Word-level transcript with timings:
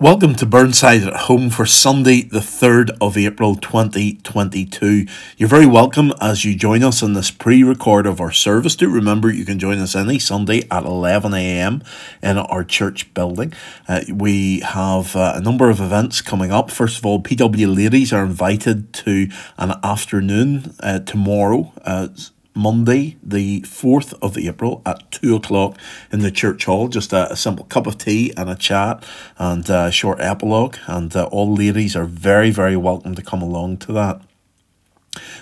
Welcome 0.00 0.34
to 0.36 0.46
Burnside 0.46 1.02
at 1.02 1.14
Home 1.14 1.50
for 1.50 1.66
Sunday, 1.66 2.22
the 2.22 2.38
3rd 2.38 2.96
of 3.02 3.18
April 3.18 3.54
2022. 3.54 5.06
You're 5.36 5.46
very 5.46 5.66
welcome 5.66 6.14
as 6.22 6.42
you 6.42 6.54
join 6.54 6.82
us 6.82 7.02
in 7.02 7.12
this 7.12 7.30
pre 7.30 7.62
record 7.62 8.06
of 8.06 8.18
our 8.18 8.32
service. 8.32 8.74
Do 8.74 8.88
remember 8.88 9.30
you 9.30 9.44
can 9.44 9.58
join 9.58 9.78
us 9.78 9.94
any 9.94 10.18
Sunday 10.18 10.60
at 10.70 10.84
11am 10.84 11.84
in 12.22 12.38
our 12.38 12.64
church 12.64 13.12
building. 13.12 13.52
Uh, 13.86 14.00
we 14.10 14.60
have 14.60 15.14
uh, 15.14 15.34
a 15.36 15.40
number 15.42 15.68
of 15.68 15.80
events 15.80 16.22
coming 16.22 16.50
up. 16.50 16.70
First 16.70 16.96
of 16.96 17.04
all, 17.04 17.20
PW 17.20 17.76
ladies 17.76 18.10
are 18.10 18.24
invited 18.24 18.94
to 18.94 19.28
an 19.58 19.74
afternoon 19.84 20.76
uh, 20.80 21.00
tomorrow 21.00 21.74
uh, 21.84 22.08
Monday, 22.54 23.16
the 23.22 23.60
4th 23.62 24.14
of 24.22 24.36
April 24.36 24.82
at 24.84 25.10
2 25.12 25.36
o'clock 25.36 25.76
in 26.12 26.20
the 26.20 26.30
church 26.30 26.64
hall. 26.64 26.88
Just 26.88 27.12
a, 27.12 27.32
a 27.32 27.36
simple 27.36 27.64
cup 27.66 27.86
of 27.86 27.98
tea 27.98 28.32
and 28.36 28.50
a 28.50 28.54
chat 28.54 29.04
and 29.38 29.68
a 29.70 29.90
short 29.90 30.20
epilogue. 30.20 30.76
And 30.86 31.14
uh, 31.14 31.24
all 31.26 31.54
ladies 31.54 31.96
are 31.96 32.04
very, 32.04 32.50
very 32.50 32.76
welcome 32.76 33.14
to 33.14 33.22
come 33.22 33.42
along 33.42 33.78
to 33.78 33.92
that. 33.92 34.22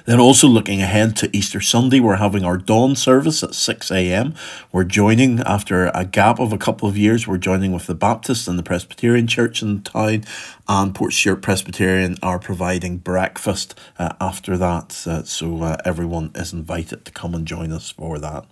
Then, 0.07 0.19
also 0.19 0.49
looking 0.49 0.81
ahead 0.81 1.15
to 1.17 1.37
Easter 1.37 1.61
Sunday, 1.61 2.01
we're 2.01 2.17
having 2.17 2.43
our 2.43 2.57
dawn 2.57 2.97
service 2.97 3.43
at 3.43 3.55
6 3.55 3.91
a.m. 3.91 4.35
We're 4.73 4.85
joining, 4.85 5.41
after 5.41 5.91
a 5.95 6.07
gap 6.07 6.39
of 6.39 6.55
a 6.55 6.59
couple 6.59 6.89
of 6.89 6.97
years, 6.97 7.27
we're 7.27 7.37
joining 7.37 7.73
with 7.73 7.87
the 7.87 7.95
Baptist 7.95 8.49
and 8.49 8.59
the 8.59 8.62
Presbyterian 8.62 9.27
Church 9.27 9.61
in 9.61 9.83
town, 9.83 10.25
and 10.69 10.95
Portstewart 10.95 11.43
Presbyterian 11.43 12.17
are 12.23 12.39
providing 12.39 12.97
breakfast 12.97 13.79
uh, 13.99 14.15
after 14.19 14.57
that. 14.57 15.07
Uh, 15.07 15.23
so, 15.25 15.62
uh, 15.62 15.77
everyone 15.85 16.31
is 16.35 16.55
invited 16.55 17.05
to 17.05 17.12
come 17.12 17.35
and 17.35 17.47
join 17.47 17.71
us 17.71 17.91
for 17.91 18.19
that. 18.19 18.47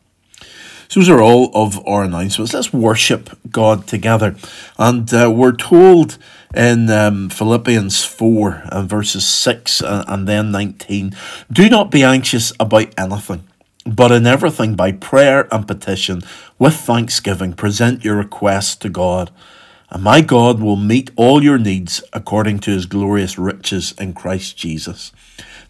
So 0.88 1.00
those 1.00 1.08
are 1.08 1.20
all 1.20 1.50
of 1.54 1.86
our 1.86 2.04
announcements. 2.04 2.54
Let's 2.54 2.72
worship 2.72 3.30
God 3.50 3.86
together. 3.86 4.36
And 4.78 5.12
uh, 5.12 5.30
we're 5.34 5.56
told 5.56 6.18
in 6.54 6.90
um, 6.90 7.28
Philippians 7.28 8.04
4 8.04 8.62
and 8.72 8.88
verses 8.88 9.26
6 9.26 9.80
and, 9.80 10.04
and 10.08 10.28
then 10.28 10.50
19 10.50 11.14
do 11.52 11.68
not 11.68 11.90
be 11.90 12.02
anxious 12.02 12.52
about 12.60 12.94
anything. 12.98 13.46
But 13.84 14.10
in 14.10 14.26
everything, 14.26 14.74
by 14.74 14.92
prayer 14.92 15.46
and 15.52 15.66
petition, 15.66 16.22
with 16.58 16.74
thanksgiving, 16.74 17.52
present 17.52 18.04
your 18.04 18.16
requests 18.16 18.74
to 18.76 18.88
God. 18.88 19.30
And 19.90 20.02
my 20.02 20.20
God 20.20 20.60
will 20.60 20.76
meet 20.76 21.12
all 21.14 21.44
your 21.44 21.58
needs 21.58 22.02
according 22.12 22.58
to 22.60 22.72
his 22.72 22.86
glorious 22.86 23.38
riches 23.38 23.94
in 23.96 24.14
Christ 24.14 24.56
Jesus. 24.56 25.12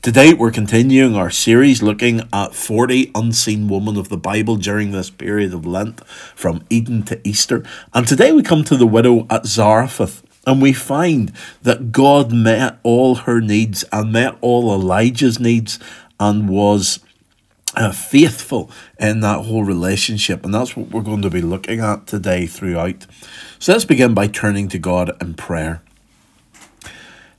Today, 0.07 0.35
we're 0.35 0.53
continuing 0.53 1.17
our 1.17 1.31
series 1.31 1.83
looking 1.83 2.29
at 2.33 2.55
40 2.55 3.11
unseen 3.17 3.67
women 3.67 3.97
of 3.97 4.09
the 4.09 4.17
Bible 4.17 4.55
during 4.55 4.93
this 4.93 5.11
period 5.11 5.53
of 5.53 5.67
Lent 5.67 6.07
from 6.07 6.65
Eden 6.71 7.03
to 7.07 7.21
Easter. 7.27 7.65
And 7.93 8.07
today 8.07 8.31
we 8.31 8.45
come 8.45 8.63
to 8.67 8.77
the 8.77 8.87
widow 8.87 9.27
at 9.29 9.47
Zarephath. 9.47 10.23
And 10.47 10.63
we 10.63 10.73
find 10.73 11.33
that 11.63 11.91
God 11.91 12.33
met 12.33 12.79
all 12.85 13.17
her 13.17 13.41
needs 13.41 13.85
and 13.91 14.13
met 14.13 14.37
all 14.43 14.73
Elijah's 14.73 15.41
needs 15.41 15.81
and 16.21 16.49
was 16.49 17.01
uh, 17.75 17.91
faithful 17.91 18.71
in 19.01 19.23
that 19.23 19.47
whole 19.47 19.65
relationship. 19.65 20.45
And 20.45 20.55
that's 20.55 20.77
what 20.77 20.91
we're 20.91 21.03
going 21.03 21.23
to 21.23 21.31
be 21.31 21.43
looking 21.43 21.81
at 21.81 22.07
today 22.07 22.47
throughout. 22.47 23.07
So 23.59 23.73
let's 23.73 23.85
begin 23.85 24.15
by 24.15 24.29
turning 24.29 24.69
to 24.69 24.79
God 24.79 25.21
in 25.21 25.35
prayer. 25.35 25.83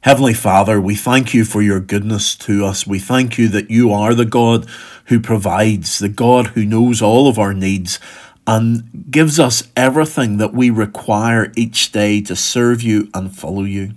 Heavenly 0.07 0.35
Father, 0.35 0.79
we 0.79 0.95
thank 0.95 1.33
you 1.33 1.43
for 1.43 1.61
your 1.61 1.81
goodness 1.81 2.33
to 2.37 2.63
us. 2.63 2.87
We 2.87 2.97
thank 2.97 3.37
you 3.37 3.49
that 3.49 3.69
you 3.69 3.91
are 3.91 4.13
the 4.13 4.23
God 4.23 4.65
who 5.07 5.19
provides, 5.19 5.99
the 5.99 6.07
God 6.07 6.47
who 6.47 6.63
knows 6.63 7.01
all 7.01 7.27
of 7.27 7.37
our 7.37 7.53
needs 7.53 7.99
and 8.47 9.05
gives 9.11 9.37
us 9.37 9.67
everything 9.75 10.37
that 10.37 10.53
we 10.53 10.69
require 10.69 11.51
each 11.57 11.91
day 11.91 12.21
to 12.21 12.37
serve 12.37 12.81
you 12.81 13.09
and 13.13 13.35
follow 13.35 13.63
you. 13.63 13.95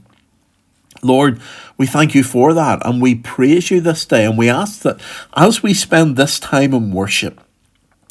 Lord, 1.00 1.40
we 1.78 1.86
thank 1.86 2.12
you 2.12 2.24
for 2.24 2.54
that 2.54 2.84
and 2.84 3.00
we 3.00 3.14
praise 3.14 3.70
you 3.70 3.80
this 3.80 4.04
day 4.04 4.24
and 4.24 4.36
we 4.36 4.50
ask 4.50 4.82
that 4.82 5.00
as 5.36 5.62
we 5.62 5.72
spend 5.72 6.16
this 6.16 6.40
time 6.40 6.74
in 6.74 6.90
worship, 6.90 7.40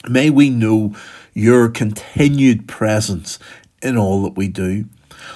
may 0.07 0.29
we 0.29 0.49
know 0.49 0.95
your 1.33 1.67
continued 1.67 2.65
presence 2.65 3.39
in 3.81 3.97
all 3.97 4.23
that 4.23 4.37
we 4.37 4.47
do. 4.47 4.85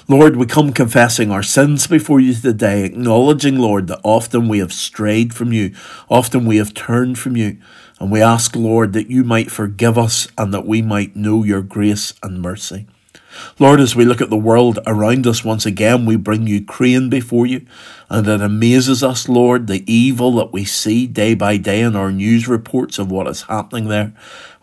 Lord, 0.07 0.35
we 0.35 0.45
come 0.45 0.73
confessing 0.73 1.31
our 1.31 1.43
sins 1.43 1.87
before 1.87 2.19
you 2.19 2.33
today, 2.33 2.83
acknowledging, 2.83 3.57
Lord, 3.57 3.87
that 3.87 4.01
often 4.03 4.47
we 4.47 4.59
have 4.59 4.73
strayed 4.73 5.33
from 5.33 5.53
you, 5.53 5.73
often 6.09 6.45
we 6.45 6.57
have 6.57 6.73
turned 6.73 7.17
from 7.19 7.37
you. 7.37 7.57
And 7.99 8.11
we 8.11 8.21
ask, 8.21 8.53
Lord, 8.55 8.91
that 8.93 9.09
you 9.09 9.23
might 9.23 9.49
forgive 9.49 9.97
us 9.97 10.27
and 10.37 10.53
that 10.53 10.65
we 10.65 10.81
might 10.81 11.15
know 11.15 11.43
your 11.43 11.61
grace 11.61 12.13
and 12.21 12.41
mercy. 12.41 12.85
Lord, 13.59 13.79
as 13.79 13.95
we 13.95 14.05
look 14.05 14.21
at 14.21 14.29
the 14.29 14.37
world 14.37 14.79
around 14.85 15.25
us 15.25 15.43
once 15.43 15.65
again, 15.65 16.05
we 16.05 16.15
bring 16.15 16.45
Ukraine 16.45 17.09
before 17.09 17.45
you, 17.45 17.65
and 18.09 18.27
it 18.27 18.41
amazes 18.41 19.03
us, 19.03 19.27
Lord, 19.27 19.67
the 19.67 19.83
evil 19.91 20.33
that 20.33 20.53
we 20.53 20.65
see 20.65 21.07
day 21.07 21.33
by 21.33 21.57
day 21.57 21.81
in 21.81 21.95
our 21.95 22.11
news 22.11 22.47
reports 22.47 22.99
of 22.99 23.09
what 23.09 23.27
is 23.27 23.43
happening 23.43 23.87
there. 23.87 24.13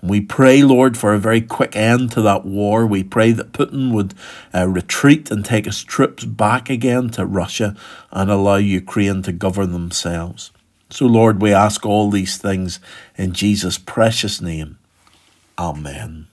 We 0.02 0.20
pray, 0.20 0.62
Lord, 0.62 0.96
for 0.96 1.12
a 1.12 1.18
very 1.18 1.42
quick 1.42 1.76
end 1.76 2.12
to 2.12 2.22
that 2.22 2.46
war. 2.46 2.86
We 2.86 3.04
pray 3.04 3.32
that 3.32 3.52
Putin 3.52 3.92
would 3.92 4.14
uh, 4.54 4.66
retreat 4.66 5.30
and 5.30 5.44
take 5.44 5.66
his 5.66 5.84
troops 5.84 6.24
back 6.24 6.70
again 6.70 7.10
to 7.10 7.26
Russia 7.26 7.76
and 8.10 8.30
allow 8.30 8.56
Ukraine 8.56 9.22
to 9.22 9.32
govern 9.32 9.72
themselves. 9.72 10.52
So, 10.88 11.06
Lord, 11.06 11.42
we 11.42 11.52
ask 11.52 11.84
all 11.84 12.10
these 12.10 12.38
things 12.38 12.80
in 13.16 13.32
Jesus' 13.32 13.78
precious 13.78 14.40
name. 14.40 14.78
Amen. 15.58 16.28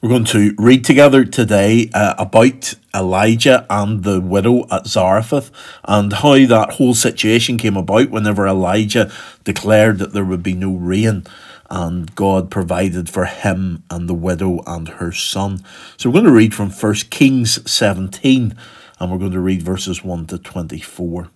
We're 0.00 0.10
going 0.10 0.24
to 0.26 0.54
read 0.58 0.84
together 0.84 1.24
today 1.24 1.90
uh, 1.94 2.14
about 2.18 2.74
Elijah 2.94 3.66
and 3.70 4.04
the 4.04 4.20
widow 4.20 4.66
at 4.70 4.86
Zarephath 4.86 5.50
and 5.82 6.12
how 6.12 6.34
that 6.46 6.74
whole 6.74 6.92
situation 6.92 7.56
came 7.56 7.76
about 7.76 8.10
whenever 8.10 8.46
Elijah 8.46 9.10
declared 9.44 9.98
that 9.98 10.12
there 10.12 10.24
would 10.24 10.42
be 10.42 10.52
no 10.52 10.74
rain 10.74 11.26
and 11.70 12.14
God 12.14 12.50
provided 12.50 13.08
for 13.08 13.24
him 13.24 13.82
and 13.90 14.08
the 14.08 14.14
widow 14.14 14.62
and 14.66 14.88
her 14.88 15.12
son. 15.12 15.64
So 15.96 16.08
we're 16.08 16.14
going 16.14 16.24
to 16.26 16.32
read 16.32 16.54
from 16.54 16.70
1 16.70 16.94
Kings 17.10 17.70
17 17.70 18.56
and 19.00 19.10
we're 19.10 19.18
going 19.18 19.32
to 19.32 19.40
read 19.40 19.62
verses 19.62 20.04
1 20.04 20.26
to 20.26 20.38
24. 20.38 21.28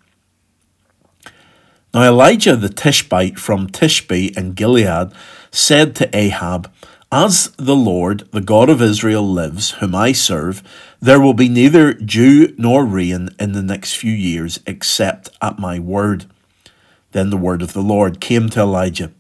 Now 1.95 2.03
Elijah 2.03 2.57
the 2.57 2.69
Tishbite 2.69 3.39
from 3.39 3.69
Tishbe 3.69 4.37
in 4.37 4.53
Gilead 4.53 5.13
said 5.51 5.97
to 5.97 6.17
Ahab, 6.17 6.71
as 7.11 7.51
the 7.57 7.75
Lord, 7.75 8.31
the 8.33 8.43
God 8.43 8.69
of 8.69 8.83
Israel, 8.83 9.27
lives, 9.27 9.71
whom 9.73 9.95
I 9.95 10.13
serve, 10.13 10.63
there 11.01 11.21
will 11.21 11.33
be 11.33 11.49
neither 11.49 11.95
dew 11.95 12.55
nor 12.59 12.85
rain 12.85 13.31
in 13.41 13.53
the 13.53 13.63
next 13.63 13.95
few 13.95 14.13
years, 14.13 14.61
except 14.67 15.31
at 15.41 15.59
my 15.59 15.79
word. 15.79 16.27
Then 17.13 17.31
the 17.31 17.39
word 17.39 17.63
of 17.63 17.73
the 17.73 17.81
Lord 17.81 18.21
came 18.21 18.51
to 18.51 18.61
Elijah 18.61 19.11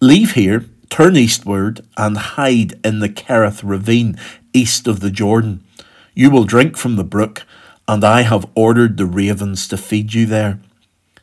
Leave 0.00 0.32
here, 0.32 0.66
turn 0.90 1.16
eastward, 1.16 1.80
and 1.96 2.18
hide 2.18 2.74
in 2.84 2.98
the 2.98 3.08
Kerith 3.08 3.62
ravine, 3.64 4.18
east 4.52 4.86
of 4.86 5.00
the 5.00 5.10
Jordan. 5.10 5.64
You 6.14 6.30
will 6.30 6.44
drink 6.44 6.76
from 6.76 6.96
the 6.96 7.04
brook, 7.04 7.46
and 7.88 8.04
I 8.04 8.22
have 8.22 8.50
ordered 8.54 8.98
the 8.98 9.06
ravens 9.06 9.66
to 9.68 9.78
feed 9.78 10.12
you 10.12 10.26
there. 10.26 10.58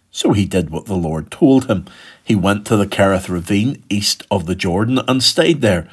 So 0.09 0.33
he 0.33 0.45
did 0.45 0.71
what 0.71 0.85
the 0.85 0.95
Lord 0.95 1.29
told 1.29 1.65
him. 1.67 1.85
He 2.23 2.35
went 2.35 2.65
to 2.65 2.75
the 2.75 2.87
Kerith 2.87 3.29
ravine 3.29 3.83
east 3.89 4.25
of 4.31 4.47
the 4.47 4.55
Jordan 4.55 4.99
and 5.07 5.21
stayed 5.21 5.61
there. 5.61 5.87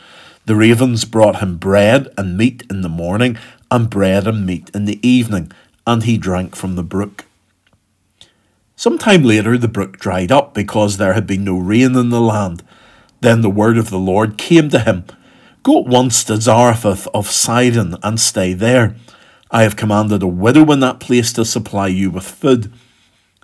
The 0.47 0.57
ravens 0.57 1.05
brought 1.05 1.41
him 1.41 1.59
bread 1.59 2.09
and 2.17 2.39
meat 2.39 2.65
in 2.71 2.81
the 2.81 2.89
morning, 2.89 3.37
and 3.71 3.91
bread 3.91 4.27
and 4.27 4.47
meat 4.47 4.71
in 4.73 4.87
the 4.87 5.07
evening, 5.07 5.53
and 5.87 6.05
he 6.05 6.17
drank 6.17 6.57
from 6.57 6.77
the 6.77 6.83
brook. 6.83 7.27
Some 8.81 8.97
time 8.97 9.25
later, 9.25 9.59
the 9.59 9.69
brook 9.69 9.99
dried 9.99 10.33
up 10.33 10.55
because 10.55 10.97
there 10.97 11.13
had 11.13 11.27
been 11.27 11.45
no 11.45 11.59
rain 11.59 11.95
in 11.95 12.09
the 12.09 12.19
land. 12.19 12.63
Then 13.21 13.43
the 13.43 13.51
word 13.51 13.77
of 13.77 13.91
the 13.91 13.99
Lord 13.99 14.39
came 14.39 14.71
to 14.71 14.79
him 14.79 15.05
Go 15.63 15.81
at 15.81 15.87
once 15.87 16.25
to 16.25 16.41
Zarephath 16.41 17.07
of 17.09 17.29
Sidon 17.29 17.97
and 18.03 18.19
stay 18.19 18.55
there. 18.55 18.97
I 19.51 19.65
have 19.65 19.77
commanded 19.77 20.23
a 20.23 20.27
widow 20.27 20.73
in 20.73 20.81
that 20.81 20.99
place 20.99 21.31
to 21.35 21.45
supply 21.45 21.89
you 21.89 22.11
with 22.11 22.25
food. 22.25 22.73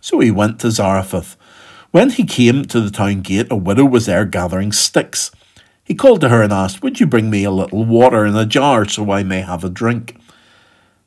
So 0.00 0.20
he 0.20 0.30
went 0.30 0.58
to 0.60 0.70
Zarephath. 0.70 1.36
When 1.90 2.08
he 2.08 2.24
came 2.24 2.64
to 2.64 2.80
the 2.80 2.90
town 2.90 3.20
gate, 3.20 3.48
a 3.50 3.56
widow 3.56 3.84
was 3.84 4.06
there 4.06 4.24
gathering 4.24 4.72
sticks. 4.72 5.32
He 5.84 5.94
called 5.94 6.22
to 6.22 6.30
her 6.30 6.40
and 6.40 6.50
asked, 6.50 6.82
Would 6.82 6.98
you 6.98 7.06
bring 7.06 7.28
me 7.28 7.44
a 7.44 7.50
little 7.50 7.84
water 7.84 8.24
in 8.24 8.36
a 8.36 8.46
jar 8.46 8.88
so 8.88 9.10
I 9.10 9.22
may 9.22 9.42
have 9.42 9.64
a 9.64 9.68
drink? 9.68 10.16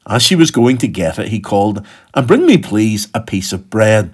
As 0.05 0.21
she 0.21 0.35
was 0.35 0.51
going 0.51 0.77
to 0.77 0.87
get 0.87 1.17
it, 1.17 1.29
he 1.29 1.39
called, 1.39 1.83
And 2.13 2.27
bring 2.27 2.45
me, 2.45 2.59
please, 2.59 3.07
a 3.15 3.21
piece 3.21 3.51
of 3.51 3.71
bread. 3.71 4.13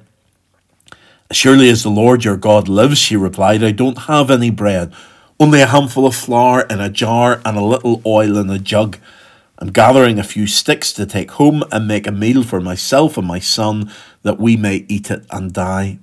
Surely 1.32 1.70
as 1.70 1.82
the 1.82 1.90
Lord 1.90 2.24
your 2.24 2.38
God 2.38 2.68
lives, 2.70 3.00
she 3.00 3.16
replied, 3.16 3.64
I 3.64 3.72
don't 3.72 4.04
have 4.04 4.30
any 4.30 4.52
bread, 4.52 4.94
only 5.40 5.60
a 5.60 5.68
handful 5.68 6.06
of 6.06 6.16
flour 6.16 6.62
in 6.62 6.80
a 6.80 6.90
jar 6.90 7.42
and 7.44 7.58
a 7.58 7.64
little 7.64 8.02
oil 8.06 8.38
in 8.38 8.50
a 8.50 8.60
jug. 8.60 8.98
I'm 9.58 9.72
gathering 9.72 10.20
a 10.20 10.24
few 10.24 10.46
sticks 10.46 10.94
to 10.94 11.06
take 11.06 11.32
home 11.32 11.64
and 11.72 11.88
make 11.88 12.06
a 12.06 12.12
meal 12.12 12.44
for 12.44 12.62
myself 12.62 13.18
and 13.18 13.28
my 13.28 13.40
son, 13.40 13.92
that 14.22 14.40
we 14.40 14.56
may 14.56 14.86
eat 14.88 15.10
it 15.10 15.26
and 15.32 15.52
die. 15.52 15.98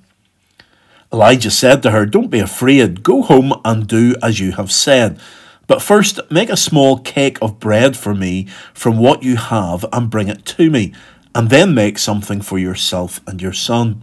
Elijah 1.12 1.50
said 1.50 1.82
to 1.82 1.92
her, 1.92 2.04
Don't 2.04 2.30
be 2.30 2.40
afraid, 2.40 3.02
go 3.04 3.22
home 3.22 3.52
and 3.64 3.86
do 3.86 4.16
as 4.22 4.40
you 4.40 4.52
have 4.52 4.72
said. 4.72 5.20
But 5.68 5.82
first, 5.82 6.18
make 6.30 6.50
a 6.50 6.56
small 6.56 6.98
cake 6.98 7.38
of 7.40 7.60
bread 7.60 7.96
for 7.96 8.14
me 8.14 8.48
from 8.74 8.98
what 8.98 9.22
you 9.22 9.36
have 9.36 9.84
and 9.92 10.10
bring 10.10 10.28
it 10.28 10.44
to 10.46 10.68
me, 10.68 10.92
and 11.32 11.48
then 11.48 11.74
make 11.74 11.98
something 11.98 12.40
for 12.40 12.58
yourself 12.58 13.20
and 13.26 13.40
your 13.40 13.52
son. 13.52 14.02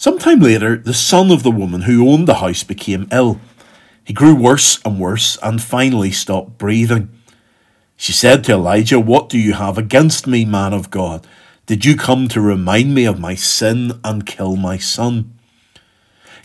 Some 0.00 0.18
time 0.18 0.40
later, 0.40 0.78
the 0.78 0.94
son 0.94 1.30
of 1.30 1.42
the 1.42 1.50
woman 1.50 1.82
who 1.82 2.08
owned 2.08 2.26
the 2.26 2.36
house 2.36 2.62
became 2.62 3.06
ill. 3.12 3.38
He 4.02 4.14
grew 4.14 4.34
worse 4.34 4.80
and 4.82 4.98
worse, 4.98 5.36
and 5.42 5.60
finally 5.60 6.10
stopped 6.10 6.56
breathing. 6.56 7.10
She 7.98 8.12
said 8.12 8.42
to 8.44 8.52
Elijah, 8.52 8.98
What 8.98 9.28
do 9.28 9.36
you 9.36 9.52
have 9.52 9.76
against 9.76 10.26
me, 10.26 10.46
man 10.46 10.72
of 10.72 10.90
God? 10.90 11.26
Did 11.66 11.84
you 11.84 11.98
come 11.98 12.28
to 12.28 12.40
remind 12.40 12.94
me 12.94 13.04
of 13.04 13.20
my 13.20 13.34
sin 13.34 14.00
and 14.02 14.24
kill 14.24 14.56
my 14.56 14.78
son? 14.78 15.34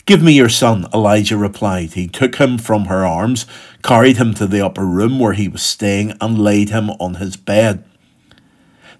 Give 0.04 0.22
me 0.22 0.34
your 0.34 0.50
son, 0.50 0.84
Elijah 0.92 1.38
replied. 1.38 1.94
He 1.94 2.08
took 2.08 2.34
him 2.34 2.58
from 2.58 2.84
her 2.84 3.06
arms, 3.06 3.46
carried 3.82 4.18
him 4.18 4.34
to 4.34 4.46
the 4.46 4.60
upper 4.60 4.84
room 4.84 5.18
where 5.18 5.32
he 5.32 5.48
was 5.48 5.62
staying, 5.62 6.12
and 6.20 6.38
laid 6.38 6.68
him 6.68 6.90
on 7.00 7.14
his 7.14 7.38
bed. 7.38 7.82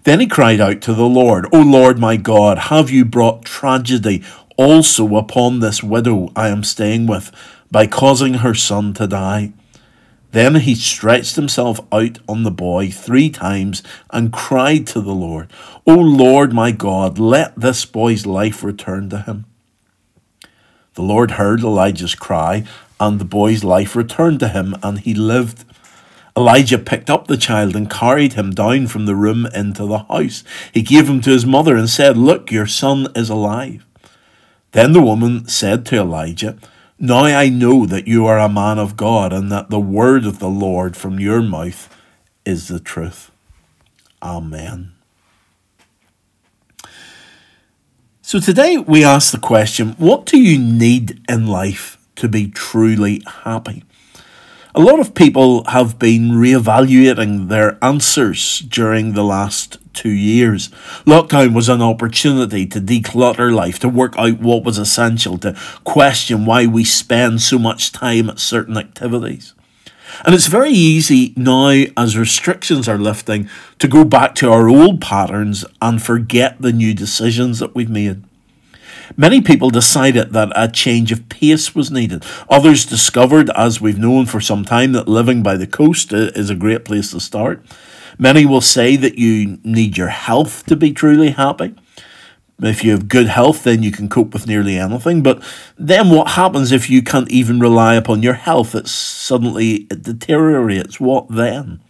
Then 0.03 0.19
he 0.19 0.25
cried 0.25 0.61
out 0.61 0.81
to 0.81 0.93
the 0.93 1.05
Lord, 1.05 1.45
O 1.53 1.59
Lord 1.61 1.99
my 1.99 2.15
God, 2.15 2.57
have 2.57 2.89
you 2.89 3.05
brought 3.05 3.43
tragedy 3.43 4.23
also 4.57 5.15
upon 5.15 5.59
this 5.59 5.81
widow 5.81 6.31
I 6.35 6.49
am 6.49 6.63
staying 6.63 7.07
with 7.07 7.31
by 7.71 7.87
causing 7.87 8.35
her 8.35 8.53
son 8.53 8.93
to 8.95 9.07
die? 9.07 9.53
Then 10.31 10.55
he 10.55 10.75
stretched 10.75 11.35
himself 11.35 11.79
out 11.91 12.19
on 12.27 12.43
the 12.43 12.51
boy 12.51 12.91
three 12.91 13.29
times 13.29 13.81
and 14.11 14.33
cried 14.33 14.85
to 14.87 15.01
the 15.01 15.13
Lord, 15.13 15.49
O 15.85 15.95
Lord 15.95 16.53
my 16.53 16.71
God, 16.71 17.17
let 17.17 17.55
this 17.55 17.85
boy's 17.85 18.25
life 18.25 18.61
return 18.63 19.09
to 19.09 19.21
him. 19.21 19.45
The 20.95 21.01
Lord 21.01 21.31
heard 21.31 21.61
Elijah's 21.61 22.15
cry, 22.15 22.65
and 22.99 23.19
the 23.19 23.25
boy's 23.25 23.63
life 23.63 23.95
returned 23.95 24.39
to 24.41 24.49
him, 24.49 24.75
and 24.83 24.99
he 24.99 25.13
lived. 25.13 25.63
Elijah 26.35 26.77
picked 26.77 27.09
up 27.09 27.25
the 27.25 27.37
child 27.37 27.75
and 27.75 27.89
carried 27.89 28.33
him 28.33 28.51
down 28.51 28.85
from 28.85 29.07
the 29.07 29.15
room 29.15 29.47
into 29.55 29.87
the 29.87 29.99
house. 29.99 30.43
He 30.71 30.83
gave 30.83 31.09
him 31.09 31.21
to 31.21 31.31
his 31.31 31.45
mother 31.47 31.75
and 31.75 31.89
said, 31.89 32.15
Look, 32.15 32.51
your 32.51 32.67
son 32.67 33.07
is 33.15 33.29
alive. 33.29 33.86
Then 34.71 34.93
the 34.93 35.01
woman 35.01 35.47
said 35.47 35.85
to 35.87 35.97
Elijah, 35.97 36.57
Now 36.99 37.23
I 37.23 37.49
know 37.49 37.85
that 37.85 38.07
you 38.07 38.25
are 38.25 38.39
a 38.39 38.49
man 38.49 38.77
of 38.79 38.97
God, 38.97 39.33
and 39.33 39.51
that 39.51 39.69
the 39.69 39.79
word 39.79 40.25
of 40.25 40.39
the 40.39 40.49
Lord 40.49 40.97
from 40.97 41.19
your 41.19 41.41
mouth 41.41 41.93
is 42.45 42.67
the 42.67 42.79
truth. 42.79 43.31
Amen. 44.21 44.93
So 48.21 48.39
today 48.41 48.77
we 48.77 49.05
ask 49.05 49.31
the 49.31 49.39
question 49.39 49.95
what 49.97 50.25
do 50.25 50.37
you 50.37 50.59
need 50.59 51.21
in 51.29 51.47
life 51.47 51.97
to 52.17 52.27
be 52.27 52.49
truly 52.49 53.23
happy? 53.25 53.85
A 54.77 54.87
lot 54.87 54.99
of 54.99 55.15
people 55.15 55.63
have 55.63 55.97
been 55.97 56.33
reevaluating 56.33 57.47
their 57.47 57.83
answers 57.83 58.59
during 58.59 59.13
the 59.13 59.23
last 59.23 59.79
two 59.93 60.11
years. 60.11 60.67
Lockdown 61.03 61.55
was 61.55 61.67
an 61.67 61.81
opportunity 61.81 62.67
to 62.67 62.79
declutter 62.79 63.51
life, 63.51 63.79
to 63.79 63.89
work 63.89 64.13
out 64.19 64.39
what 64.39 64.63
was 64.63 64.77
essential, 64.77 65.39
to 65.39 65.57
question 65.83 66.45
why 66.45 66.67
we 66.67 66.83
spend 66.83 67.41
so 67.41 67.57
much 67.57 67.91
time 67.91 68.29
at 68.29 68.37
certain 68.37 68.77
activities. 68.77 69.55
And 70.23 70.35
it's 70.35 70.45
very 70.45 70.73
easy 70.73 71.33
now, 71.35 71.85
as 71.97 72.15
restrictions 72.15 72.87
are 72.87 72.99
lifting, 72.99 73.49
to 73.79 73.87
go 73.87 74.05
back 74.05 74.35
to 74.35 74.51
our 74.51 74.69
old 74.69 75.01
patterns 75.01 75.65
and 75.81 76.03
forget 76.03 76.61
the 76.61 76.71
new 76.71 76.93
decisions 76.93 77.57
that 77.57 77.73
we've 77.73 77.89
made. 77.89 78.21
Many 79.15 79.41
people 79.41 79.69
decided 79.69 80.33
that 80.33 80.51
a 80.55 80.67
change 80.67 81.11
of 81.11 81.29
pace 81.29 81.73
was 81.73 81.91
needed. 81.91 82.25
Others 82.49 82.85
discovered, 82.85 83.49
as 83.51 83.79
we've 83.79 83.97
known 83.97 84.25
for 84.25 84.41
some 84.41 84.65
time, 84.65 84.91
that 84.93 85.07
living 85.07 85.41
by 85.43 85.55
the 85.55 85.67
coast 85.67 86.11
is 86.11 86.49
a 86.49 86.55
great 86.55 86.83
place 86.83 87.11
to 87.11 87.19
start. 87.19 87.63
Many 88.17 88.45
will 88.45 88.61
say 88.61 88.95
that 88.95 89.17
you 89.17 89.59
need 89.63 89.97
your 89.97 90.09
health 90.09 90.65
to 90.65 90.75
be 90.75 90.91
truly 90.91 91.29
happy. 91.29 91.75
If 92.59 92.83
you 92.83 92.91
have 92.91 93.07
good 93.07 93.27
health, 93.27 93.63
then 93.63 93.83
you 93.83 93.91
can 93.91 94.09
cope 94.09 94.33
with 94.33 94.47
nearly 94.47 94.77
anything. 94.79 95.21
But 95.21 95.43
then 95.77 96.09
what 96.09 96.31
happens 96.31 96.71
if 96.71 96.89
you 96.89 97.03
can't 97.03 97.29
even 97.29 97.59
rely 97.59 97.93
upon 97.93 98.23
your 98.23 98.33
health? 98.33 98.73
It 98.73 98.87
suddenly 98.87 99.87
it 99.91 100.01
deteriorates. 100.01 100.99
What 100.99 101.27
then? 101.29 101.81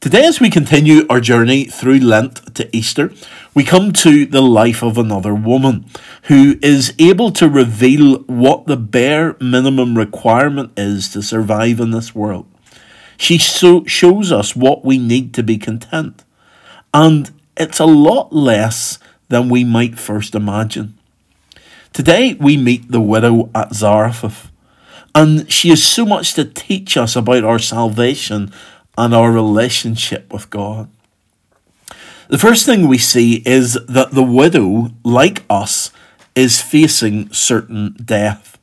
Today, 0.00 0.24
as 0.24 0.40
we 0.40 0.48
continue 0.48 1.06
our 1.10 1.20
journey 1.20 1.66
through 1.66 1.98
Lent 1.98 2.54
to 2.54 2.74
Easter, 2.74 3.12
we 3.54 3.64
come 3.64 3.92
to 3.92 4.24
the 4.24 4.40
life 4.40 4.82
of 4.82 4.96
another 4.96 5.34
woman 5.34 5.84
who 6.22 6.58
is 6.62 6.94
able 6.98 7.30
to 7.32 7.50
reveal 7.50 8.20
what 8.20 8.64
the 8.64 8.78
bare 8.78 9.36
minimum 9.40 9.98
requirement 9.98 10.72
is 10.74 11.10
to 11.10 11.20
survive 11.20 11.80
in 11.80 11.90
this 11.90 12.14
world. 12.14 12.46
She 13.18 13.36
so 13.36 13.84
shows 13.84 14.32
us 14.32 14.56
what 14.56 14.86
we 14.86 14.96
need 14.96 15.34
to 15.34 15.42
be 15.42 15.58
content. 15.58 16.24
And 16.94 17.30
it's 17.54 17.78
a 17.78 17.84
lot 17.84 18.32
less 18.32 18.98
than 19.28 19.50
we 19.50 19.64
might 19.64 19.98
first 19.98 20.34
imagine. 20.34 20.96
Today 21.92 22.38
we 22.40 22.56
meet 22.56 22.90
the 22.90 23.02
widow 23.02 23.50
at 23.54 23.74
Zarephath, 23.74 24.50
and 25.14 25.52
she 25.52 25.68
has 25.68 25.84
so 25.84 26.06
much 26.06 26.32
to 26.34 26.46
teach 26.46 26.96
us 26.96 27.16
about 27.16 27.44
our 27.44 27.58
salvation 27.58 28.50
and 29.00 29.14
our 29.14 29.32
relationship 29.32 30.30
with 30.30 30.50
God. 30.50 30.90
The 32.28 32.36
first 32.36 32.66
thing 32.66 32.86
we 32.86 32.98
see 32.98 33.42
is 33.46 33.78
that 33.88 34.10
the 34.10 34.22
widow, 34.22 34.90
like 35.02 35.42
us, 35.48 35.90
is 36.34 36.60
facing 36.60 37.32
certain 37.32 37.96
death. 38.04 38.58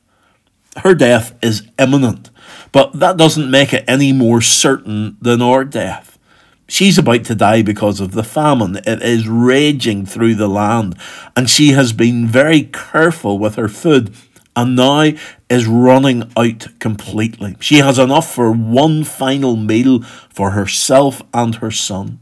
Her 0.76 0.94
death 0.94 1.36
is 1.42 1.68
imminent, 1.76 2.30
but 2.70 2.92
that 3.00 3.16
doesn't 3.16 3.50
make 3.50 3.74
it 3.74 3.84
any 3.88 4.12
more 4.12 4.40
certain 4.40 5.16
than 5.20 5.42
our 5.42 5.64
death. 5.64 6.20
She's 6.68 6.98
about 6.98 7.24
to 7.24 7.34
die 7.34 7.62
because 7.62 7.98
of 7.98 8.12
the 8.12 8.22
famine. 8.22 8.76
It 8.86 9.02
is 9.02 9.26
raging 9.26 10.06
through 10.06 10.36
the 10.36 10.48
land, 10.48 10.96
and 11.36 11.50
she 11.50 11.72
has 11.72 11.92
been 11.92 12.28
very 12.28 12.62
careful 12.62 13.40
with 13.40 13.56
her 13.56 13.68
food 13.68 14.14
and 14.58 14.74
now 14.74 15.12
is 15.48 15.68
running 15.68 16.28
out 16.36 16.66
completely. 16.80 17.54
She 17.60 17.76
has 17.76 17.96
enough 17.96 18.34
for 18.34 18.50
one 18.50 19.04
final 19.04 19.54
meal 19.54 20.02
for 20.02 20.50
herself 20.50 21.22
and 21.32 21.54
her 21.56 21.70
son. 21.70 22.18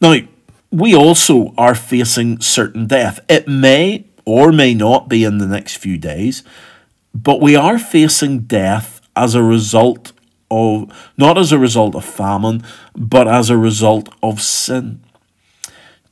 Now, 0.00 0.16
we 0.72 0.96
also 0.96 1.54
are 1.56 1.76
facing 1.76 2.40
certain 2.40 2.88
death. 2.88 3.20
It 3.28 3.46
may 3.46 4.06
or 4.24 4.50
may 4.50 4.74
not 4.74 5.08
be 5.08 5.22
in 5.22 5.38
the 5.38 5.46
next 5.46 5.76
few 5.76 5.96
days, 5.96 6.42
but 7.14 7.40
we 7.40 7.54
are 7.54 7.78
facing 7.78 8.40
death 8.40 9.00
as 9.14 9.36
a 9.36 9.44
result 9.44 10.12
of 10.50 10.92
not 11.16 11.38
as 11.38 11.52
a 11.52 11.58
result 11.58 11.94
of 11.94 12.04
famine, 12.04 12.64
but 12.96 13.28
as 13.28 13.48
a 13.48 13.56
result 13.56 14.08
of 14.24 14.42
sin. 14.42 15.00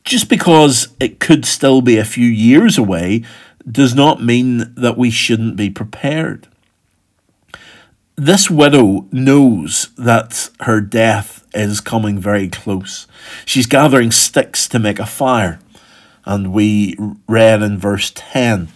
Just 0.04 0.28
because 0.28 0.88
it 1.00 1.18
could 1.18 1.44
still 1.44 1.82
be 1.82 1.96
a 1.96 2.04
few 2.04 2.28
years 2.28 2.78
away 2.78 3.24
does 3.70 3.94
not 3.94 4.22
mean 4.22 4.74
that 4.76 4.98
we 4.98 5.10
shouldn't 5.10 5.56
be 5.56 5.70
prepared. 5.70 6.48
This 8.16 8.48
widow 8.48 9.06
knows 9.10 9.90
that 9.96 10.50
her 10.60 10.80
death 10.80 11.44
is 11.52 11.80
coming 11.80 12.18
very 12.18 12.48
close. 12.48 13.06
She's 13.44 13.66
gathering 13.66 14.12
sticks 14.12 14.68
to 14.68 14.78
make 14.78 14.98
a 14.98 15.06
fire. 15.06 15.58
And 16.24 16.52
we 16.52 16.96
read 17.26 17.62
in 17.62 17.78
verse 17.78 18.12
10 18.14 18.68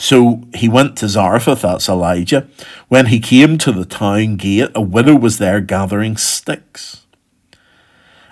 so 0.00 0.44
he 0.54 0.66
went 0.66 0.96
to 0.96 1.08
Zarephath, 1.08 1.60
that's 1.60 1.86
Elijah. 1.86 2.48
When 2.88 3.06
he 3.06 3.20
came 3.20 3.58
to 3.58 3.70
the 3.70 3.84
town 3.84 4.36
gate, 4.36 4.70
a 4.74 4.80
widow 4.80 5.14
was 5.14 5.36
there 5.36 5.60
gathering 5.60 6.16
sticks. 6.16 7.04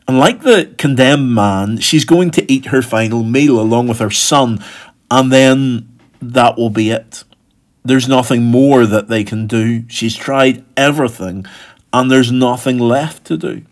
And 0.09 0.19
like 0.19 0.40
the 0.40 0.75
condemned 0.78 1.35
man, 1.35 1.76
she's 1.76 2.07
going 2.07 2.31
to 2.31 2.50
eat 2.50 2.67
her 2.67 2.81
final 2.81 3.23
meal 3.23 3.61
along 3.61 3.88
with 3.88 3.99
her 3.99 4.11
son, 4.11 4.64
and 5.11 5.33
then 5.33 5.99
that 6.21 6.57
will 6.57 6.71
be 6.71 6.91
it. 6.91 7.25
There's 7.85 8.09
nothing 8.09 8.45
more 8.45 8.87
that 8.87 9.09
they 9.09 9.25
can 9.25 9.47
do. 9.47 9.88
She's 9.88 10.17
tried 10.17 10.65
everything, 10.77 11.47
and 11.93 12.11
there's 12.11 12.33
nothing 12.33 12.79
left 12.79 13.25
to 13.27 13.37
do. 13.37 13.62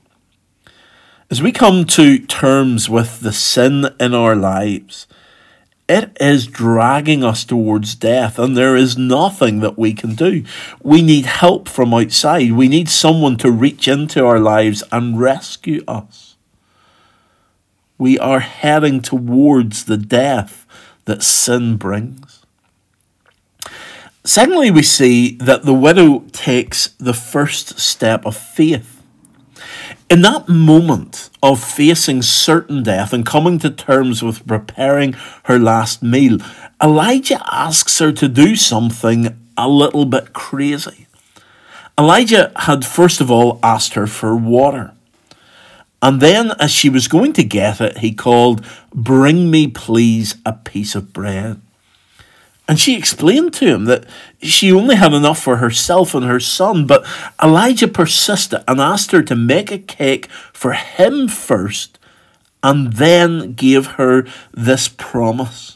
As 1.31 1.43
we 1.43 1.53
come 1.53 1.85
to 1.87 2.19
terms 2.19 2.89
with 2.89 3.21
the 3.21 3.33
sin 3.33 3.89
in 3.99 4.15
our 4.15 4.37
lives, 4.37 5.07
it 5.89 6.17
is 6.21 6.47
dragging 6.47 7.23
us 7.23 7.45
towards 7.45 7.95
death, 7.95 8.39
and 8.39 8.57
there 8.57 8.77
is 8.77 8.97
nothing 8.97 9.61
that 9.61 9.79
we 9.79 9.93
can 9.93 10.15
do. 10.15 10.45
We 10.83 11.03
need 11.03 11.27
help 11.27 11.69
from 11.69 11.95
outside. 11.95 12.53
We 12.53 12.69
need 12.69 12.89
someone 12.89 13.37
to 13.39 13.51
reach 13.51 13.87
into 13.87 14.25
our 14.25 14.41
lives 14.41 14.83
and 14.91 15.21
rescue 15.21 15.83
us. 15.87 16.37
We 17.99 18.19
are 18.19 18.41
heading 18.41 19.01
towards 19.01 19.85
the 19.85 19.97
death 19.97 20.66
that 21.07 21.23
sin 21.23 21.77
brings. 21.77 22.45
Secondly, 24.25 24.71
we 24.71 24.83
see 24.83 25.37
that 25.37 25.65
the 25.65 25.75
widow 25.75 26.25
takes 26.33 26.89
the 26.99 27.15
first 27.15 27.79
step 27.79 28.27
of 28.27 28.37
faith. 28.37 29.01
In 30.11 30.23
that 30.23 30.49
moment 30.49 31.31
of 31.43 31.63
facing 31.63 32.23
certain 32.23 32.83
death 32.83 33.13
and 33.13 33.25
coming 33.25 33.59
to 33.61 33.71
terms 33.71 34.23
with 34.23 34.47
preparing 34.47 35.15
her 35.45 35.59
last 35.59 36.03
meal, 36.03 36.39
Elijah 36.83 37.41
asks 37.53 37.99
her 38.01 38.13
to 38.13 38.29
do 38.29 38.57
something 38.57 39.37
a 39.57 39.69
little 39.69 40.05
bit 40.05 40.33
crazy. 40.33 41.07
Elijah 41.99 42.53
had 42.57 42.85
first 42.85 43.21
of 43.21 43.31
all 43.31 43.59
asked 43.63 43.95
her 43.95 44.07
for 44.07 44.37
water. 44.37 44.96
And 46.03 46.21
then, 46.21 46.53
as 46.61 46.71
she 46.71 46.89
was 46.89 47.09
going 47.09 47.33
to 47.35 47.45
get 47.45 47.81
it, 47.81 47.99
he 47.99 48.13
called, 48.13 48.65
Bring 48.95 49.51
me, 49.51 49.69
please, 49.69 50.37
a 50.45 50.53
piece 50.53 50.95
of 50.95 51.13
bread. 51.13 51.61
And 52.69 52.81
she 52.81 52.97
explained 52.97 53.55
to 53.55 53.67
him 53.67 53.85
that 53.85 54.05
she 54.43 54.73
only 54.73 54.97
had 54.97 55.13
enough 55.13 55.41
for 55.41 55.57
herself 55.57 56.15
and 56.15 56.27
her 56.27 56.41
son, 56.41 56.87
but 56.87 57.07
Elijah 57.43 57.89
persisted 57.89 58.63
and 58.67 58.81
asked 58.81 59.13
her 59.13 59.23
to 59.23 59.37
make 59.37 59.71
a 59.71 59.79
cake 59.79 60.27
for 60.53 60.73
him 60.73 61.29
first 61.29 61.99
and 62.63 62.95
then 62.95 63.53
gave 63.53 63.87
her 63.93 64.27
this 64.53 64.89
promise. 64.89 65.76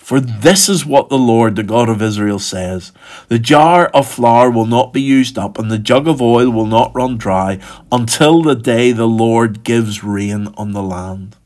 For 0.00 0.18
this 0.18 0.68
is 0.68 0.84
what 0.84 1.08
the 1.08 1.18
Lord, 1.18 1.54
the 1.54 1.62
God 1.62 1.88
of 1.88 2.02
Israel, 2.02 2.40
says 2.40 2.90
The 3.28 3.38
jar 3.38 3.86
of 3.88 4.10
flour 4.10 4.50
will 4.50 4.66
not 4.66 4.92
be 4.92 5.00
used 5.00 5.38
up, 5.38 5.56
and 5.56 5.70
the 5.70 5.78
jug 5.78 6.08
of 6.08 6.20
oil 6.20 6.50
will 6.50 6.66
not 6.66 6.94
run 6.96 7.16
dry 7.16 7.60
until 7.92 8.42
the 8.42 8.56
day 8.56 8.90
the 8.90 9.06
Lord 9.06 9.62
gives 9.62 10.02
rain 10.02 10.48
on 10.56 10.72
the 10.72 10.82
land. 10.82 11.36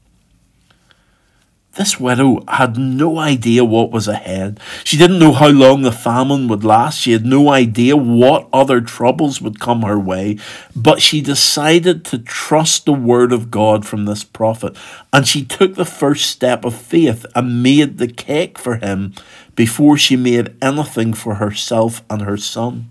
This 1.76 1.98
widow 1.98 2.44
had 2.46 2.78
no 2.78 3.18
idea 3.18 3.64
what 3.64 3.90
was 3.90 4.06
ahead. 4.06 4.60
She 4.84 4.96
didn't 4.96 5.18
know 5.18 5.32
how 5.32 5.48
long 5.48 5.82
the 5.82 5.90
famine 5.90 6.46
would 6.46 6.62
last. 6.62 7.00
She 7.00 7.10
had 7.10 7.26
no 7.26 7.50
idea 7.50 7.96
what 7.96 8.48
other 8.52 8.80
troubles 8.80 9.40
would 9.40 9.58
come 9.58 9.82
her 9.82 9.98
way. 9.98 10.38
But 10.76 11.02
she 11.02 11.20
decided 11.20 12.04
to 12.06 12.18
trust 12.18 12.84
the 12.84 12.92
word 12.92 13.32
of 13.32 13.50
God 13.50 13.84
from 13.84 14.04
this 14.04 14.22
prophet. 14.22 14.76
And 15.12 15.26
she 15.26 15.44
took 15.44 15.74
the 15.74 15.84
first 15.84 16.30
step 16.30 16.64
of 16.64 16.76
faith 16.76 17.26
and 17.34 17.62
made 17.62 17.98
the 17.98 18.08
cake 18.08 18.56
for 18.56 18.76
him 18.76 19.12
before 19.56 19.98
she 19.98 20.16
made 20.16 20.54
anything 20.62 21.12
for 21.12 21.36
herself 21.36 22.04
and 22.08 22.22
her 22.22 22.36
son. 22.36 22.88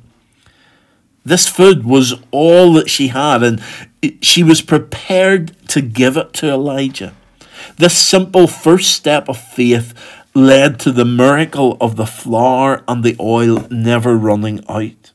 This 1.24 1.48
food 1.48 1.86
was 1.86 2.16
all 2.32 2.74
that 2.74 2.90
she 2.90 3.08
had, 3.08 3.44
and 3.44 3.62
she 4.22 4.44
was 4.44 4.62
prepared 4.62 5.56
to 5.70 5.80
give 5.80 6.18
it 6.18 6.34
to 6.34 6.50
Elijah. 6.50 7.14
This 7.78 7.98
simple 7.98 8.48
first 8.48 8.92
step 8.92 9.28
of 9.28 9.38
faith 9.38 9.94
led 10.36 10.80
to 10.82 10.92
the 10.92 11.06
miracle 11.06 11.78
of 11.82 11.96
the 11.96 12.06
flour 12.06 12.84
and 12.88 13.04
the 13.04 13.16
oil 13.20 13.68
never 13.70 14.16
running 14.18 14.64
out. 14.70 15.12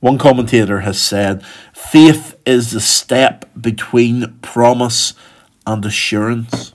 One 0.00 0.18
commentator 0.18 0.80
has 0.80 1.00
said, 1.00 1.44
faith 1.72 2.36
is 2.44 2.72
the 2.72 2.80
step 2.80 3.48
between 3.60 4.36
promise 4.42 5.14
and 5.64 5.84
assurance. 5.84 6.74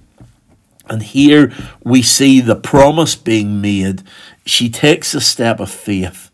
And 0.89 1.03
here 1.03 1.51
we 1.83 2.01
see 2.01 2.39
the 2.39 2.55
promise 2.55 3.15
being 3.15 3.59
made. 3.59 4.03
She 4.45 4.69
takes 4.69 5.13
a 5.13 5.19
step 5.19 5.59
of 5.59 5.69
faith, 5.69 6.31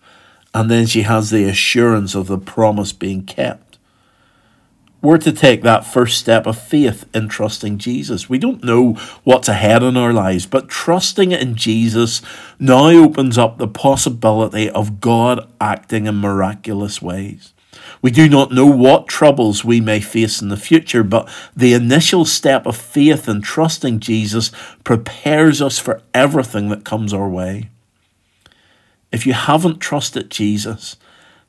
and 0.54 0.70
then 0.70 0.86
she 0.86 1.02
has 1.02 1.32
the 1.32 1.46
assurance 1.46 2.14
of 2.14 2.28
the 2.28 2.38
promise 2.38 2.94
being 2.94 3.26
kept 3.26 3.73
we're 5.04 5.18
to 5.18 5.34
take 5.34 5.62
that 5.62 5.86
first 5.86 6.18
step 6.18 6.48
of 6.48 6.58
faith 6.58 7.06
in 7.14 7.28
trusting 7.28 7.78
Jesus. 7.78 8.30
We 8.30 8.40
don't 8.40 8.64
know 8.64 8.94
what's 9.26 9.50
ahead 9.50 9.84
in 9.84 9.98
our 9.98 10.14
lives, 10.14 10.46
but 10.46 10.70
trusting 10.70 11.34
in 11.34 11.56
Jesus 11.56 12.22
now 12.58 12.88
opens 12.88 13.38
up 13.38 13.58
the 13.58 13.68
possibility 13.68 14.70
of 14.70 15.02
God 15.02 15.46
acting 15.60 16.08
in 16.08 16.16
miraculous 16.16 17.02
ways. 17.02 17.54
We 18.02 18.12
do 18.12 18.30
not 18.30 18.54
know 18.54 18.66
what 18.66 19.10
troubles 19.10 19.66
we 19.66 19.82
may 19.82 20.00
face 20.00 20.42
in 20.42 20.48
the 20.48 20.56
future, 20.56 21.04
but 21.04 21.30
the 21.54 21.74
initial 21.74 22.24
step 22.24 22.66
of 22.66 22.78
faith 22.78 23.28
in 23.28 23.42
trusting 23.42 24.00
Jesus 24.00 24.52
prepares 24.86 25.62
us 25.62 25.80
for 25.80 26.02
everything 26.14 26.70
that 26.70 26.86
comes 26.86 27.14
our 27.14 27.28
way. 27.28 27.70
If 29.12 29.28
you 29.28 29.34
haven't 29.34 29.80
trusted 29.80 30.32
Jesus, 30.32 30.96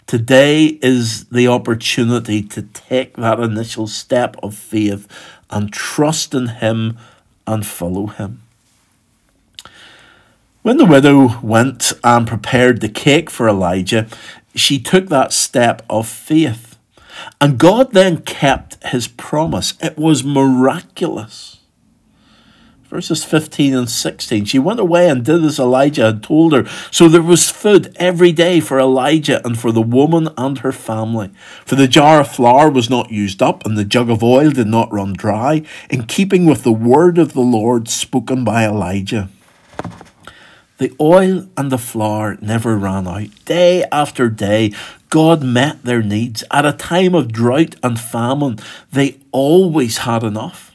Today 0.07 0.79
is 0.83 1.25
the 1.27 1.49
opportunity 1.49 2.43
to 2.43 2.63
take 2.63 3.17
that 3.17 3.41
initial 3.41 3.87
step 3.87 4.37
of 4.43 4.55
faith 4.55 5.09
and 5.51 5.73
trust 5.73 6.35
in 6.35 6.49
Him 6.49 6.99
and 7.47 7.65
follow 7.67 8.07
Him. 8.09 8.43
When 10.63 10.77
the 10.77 10.85
widow 10.85 11.41
went 11.41 11.93
and 12.03 12.27
prepared 12.27 12.81
the 12.81 12.89
cake 12.89 13.31
for 13.31 13.49
Elijah, 13.49 14.07
she 14.55 14.79
took 14.79 15.09
that 15.09 15.33
step 15.33 15.83
of 15.89 16.07
faith. 16.07 16.79
And 17.41 17.59
God 17.59 17.93
then 17.93 18.19
kept 18.23 18.83
his 18.85 19.09
promise. 19.09 19.75
It 19.81 19.97
was 19.97 20.25
miraculous 20.25 21.54
verses 22.95 23.25
15 23.25 23.75
and 23.75 23.91
16. 23.91 24.45
She 24.45 24.59
went 24.61 24.79
away 24.79 25.09
and 25.09 25.25
did 25.25 25.45
as 25.45 25.59
Elijah 25.59 26.05
had 26.05 26.23
told 26.23 26.53
her. 26.53 26.65
So 26.93 27.09
there 27.09 27.23
was 27.23 27.51
food 27.51 27.93
every 27.97 28.31
day 28.31 28.61
for 28.61 28.79
Elijah 28.79 29.45
and 29.45 29.59
for 29.59 29.73
the 29.73 29.83
woman 29.83 30.29
and 30.39 30.59
her 30.59 30.71
family. 30.71 31.33
For 31.67 31.75
the 31.75 31.89
jar 31.89 32.21
of 32.21 32.31
flour 32.31 32.71
was 32.71 32.89
not 32.89 33.11
used 33.11 33.43
up, 33.43 33.67
and 33.67 33.77
the 33.77 33.85
jug 33.85 34.11
of 34.11 34.23
oil 34.23 34.51
did 34.53 34.69
not 34.69 34.93
run 34.93 35.13
dry, 35.13 35.65
in 35.91 36.05
keeping 36.05 36.47
with 36.47 36.63
the 36.63 36.73
word 36.73 37.19
of 37.19 37.33
the 37.33 37.41
Lord 37.41 37.89
spoken 37.89 38.45
by 38.45 38.65
Elijah. 38.65 39.29
The 40.79 40.95
oil 41.01 41.49
and 41.57 41.73
the 41.73 41.79
flour 41.79 42.39
never 42.41 42.77
ran 42.77 43.09
out. 43.09 43.45
Day 43.45 43.85
after 43.91 44.29
day, 44.29 44.73
God 45.11 45.43
met 45.43 45.83
their 45.83 46.01
needs. 46.01 46.45
At 46.49 46.65
a 46.65 46.73
time 46.73 47.17
of 47.17 47.33
drought 47.33 47.75
and 47.83 47.99
famine, 47.99 48.61
they 48.93 49.19
always 49.33 49.99
had 49.99 50.23
enough. 50.23 50.74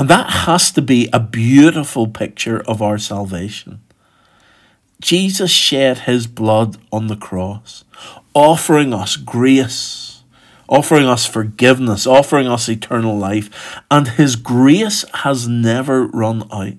And 0.00 0.08
that 0.08 0.30
has 0.30 0.70
to 0.72 0.80
be 0.80 1.10
a 1.12 1.20
beautiful 1.20 2.06
picture 2.06 2.62
of 2.62 2.80
our 2.80 2.96
salvation. 2.96 3.82
Jesus 4.98 5.50
shed 5.50 5.98
his 5.98 6.26
blood 6.26 6.78
on 6.90 7.08
the 7.08 7.16
cross, 7.16 7.84
offering 8.32 8.94
us 8.94 9.16
grace, 9.16 10.22
offering 10.70 11.04
us 11.04 11.26
forgiveness, 11.26 12.06
offering 12.06 12.48
us 12.48 12.66
eternal 12.66 13.18
life, 13.18 13.78
and 13.90 14.08
his 14.08 14.36
grace 14.36 15.04
has 15.16 15.46
never 15.46 16.06
run 16.06 16.48
out. 16.50 16.78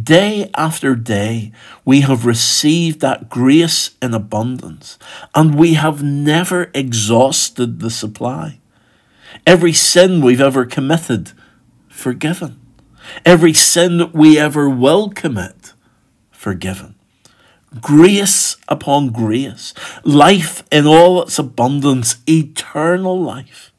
Day 0.00 0.48
after 0.54 0.94
day, 0.94 1.50
we 1.84 2.02
have 2.02 2.24
received 2.24 3.00
that 3.00 3.28
grace 3.28 3.96
in 4.00 4.14
abundance, 4.14 4.96
and 5.34 5.56
we 5.56 5.74
have 5.74 6.04
never 6.04 6.70
exhausted 6.72 7.80
the 7.80 7.90
supply. 7.90 8.60
Every 9.44 9.72
sin 9.72 10.20
we've 10.20 10.40
ever 10.40 10.64
committed, 10.64 11.32
forgiven. 11.98 12.60
Every 13.24 13.52
sin 13.52 14.12
we 14.12 14.38
ever 14.38 14.70
will 14.70 15.10
commit, 15.10 15.72
forgiven. 16.30 16.94
Grace 17.80 18.56
upon 18.68 19.10
grace, 19.10 19.74
life 20.04 20.62
in 20.70 20.86
all 20.86 21.22
its 21.22 21.38
abundance, 21.38 22.18
eternal 22.28 23.20
life. 23.20 23.72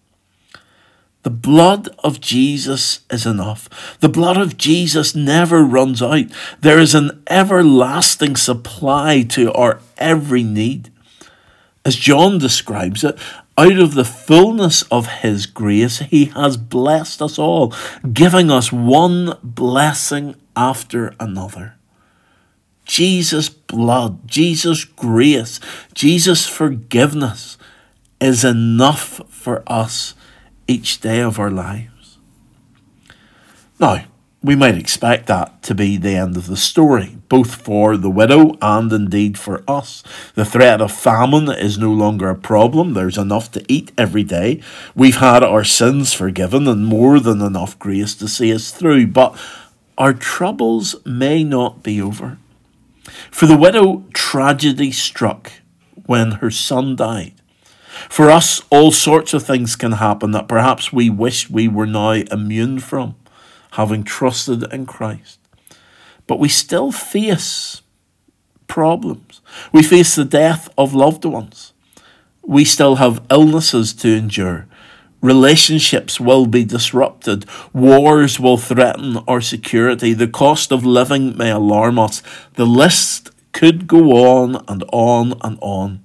The 1.23 1.29
blood 1.29 1.89
of 1.99 2.19
Jesus 2.19 2.99
is 3.09 3.25
enough. 3.25 3.97
The 3.99 4.09
blood 4.09 4.37
of 4.37 4.57
Jesus 4.57 5.15
never 5.15 5.63
runs 5.63 6.01
out. 6.01 6.25
There 6.59 6.79
is 6.79 6.93
an 6.93 7.23
everlasting 7.29 8.35
supply 8.35 9.23
to 9.29 9.51
our 9.53 9.79
every 9.97 10.43
need. 10.43 10.91
As 11.85 11.95
John 11.95 12.37
describes 12.37 13.03
it, 13.03 13.17
out 13.59 13.77
of 13.77 13.93
the 13.93 14.05
fullness 14.05 14.83
of 14.83 15.07
His 15.21 15.45
grace, 15.45 15.99
He 15.99 16.25
has 16.25 16.55
blessed 16.55 17.21
us 17.21 17.37
all, 17.37 17.73
giving 18.13 18.49
us 18.49 18.71
one 18.71 19.37
blessing 19.43 20.35
after 20.55 21.13
another. 21.19 21.75
Jesus' 22.85 23.49
blood, 23.49 24.25
Jesus' 24.27 24.85
grace, 24.85 25.59
Jesus' 25.93 26.47
forgiveness 26.47 27.57
is 28.21 28.45
enough 28.45 29.21
for 29.27 29.61
us 29.67 30.15
each 30.67 31.01
day 31.01 31.19
of 31.19 31.37
our 31.37 31.51
lives. 31.51 32.17
Now, 33.77 34.05
we 34.41 34.55
might 34.55 34.77
expect 34.77 35.27
that 35.27 35.61
to 35.63 35.75
be 35.75 35.97
the 35.97 36.15
end 36.15 36.37
of 36.37 36.47
the 36.47 36.55
story, 36.55 37.17
both 37.27 37.55
for 37.55 37.97
the 37.97 38.09
widow 38.09 38.57
and 38.61 38.91
indeed 38.93 39.37
for 39.37 39.63
us. 39.67 40.01
The 40.35 40.45
threat 40.45 40.79
of 40.79 40.93
famine 40.93 41.49
is 41.49 41.77
no 41.77 41.91
longer 41.91 42.29
a 42.29 42.35
problem. 42.35 42.93
There's 42.93 43.17
enough 43.17 43.51
to 43.51 43.65
eat 43.67 43.91
every 43.97 44.23
day. 44.23 44.61
We've 44.95 45.17
had 45.17 45.43
our 45.43 45.65
sins 45.65 46.13
forgiven 46.13 46.67
and 46.67 46.85
more 46.85 47.19
than 47.19 47.41
enough 47.41 47.77
grace 47.79 48.15
to 48.15 48.29
see 48.29 48.53
us 48.53 48.71
through. 48.71 49.07
But 49.07 49.37
our 49.97 50.13
troubles 50.13 50.95
may 51.05 51.43
not 51.43 51.83
be 51.83 52.01
over. 52.01 52.37
For 53.31 53.45
the 53.45 53.57
widow, 53.57 54.05
tragedy 54.13 54.91
struck 54.93 55.51
when 56.05 56.31
her 56.33 56.51
son 56.51 56.95
died. 56.95 57.33
For 58.07 58.29
us, 58.29 58.61
all 58.69 58.91
sorts 58.91 59.33
of 59.33 59.43
things 59.43 59.75
can 59.75 59.93
happen 59.93 60.31
that 60.31 60.47
perhaps 60.47 60.93
we 60.93 61.09
wish 61.09 61.49
we 61.49 61.67
were 61.67 61.85
now 61.85 62.11
immune 62.11 62.79
from, 62.79 63.15
having 63.71 64.03
trusted 64.03 64.71
in 64.73 64.85
Christ. 64.85 65.39
But 66.27 66.39
we 66.39 66.49
still 66.49 66.91
face 66.91 67.81
problems. 68.67 69.41
We 69.71 69.83
face 69.83 70.15
the 70.15 70.25
death 70.25 70.69
of 70.77 70.93
loved 70.93 71.25
ones. 71.25 71.73
We 72.43 72.65
still 72.65 72.95
have 72.95 73.25
illnesses 73.29 73.93
to 73.95 74.09
endure. 74.09 74.67
Relationships 75.21 76.19
will 76.19 76.45
be 76.45 76.63
disrupted. 76.63 77.45
Wars 77.73 78.39
will 78.39 78.57
threaten 78.57 79.17
our 79.27 79.41
security. 79.41 80.13
The 80.13 80.27
cost 80.27 80.71
of 80.71 80.85
living 80.85 81.35
may 81.37 81.51
alarm 81.51 81.99
us. 81.99 82.23
The 82.53 82.65
list 82.65 83.31
could 83.51 83.85
go 83.85 84.11
on 84.13 84.63
and 84.67 84.83
on 84.93 85.33
and 85.41 85.57
on. 85.61 86.01